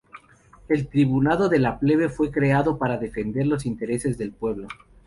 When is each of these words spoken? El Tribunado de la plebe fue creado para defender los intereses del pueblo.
El 0.67 0.87
Tribunado 0.87 1.47
de 1.47 1.59
la 1.59 1.77
plebe 1.77 2.09
fue 2.09 2.31
creado 2.31 2.79
para 2.79 2.97
defender 2.97 3.45
los 3.45 3.67
intereses 3.67 4.17
del 4.17 4.31
pueblo. 4.31 4.67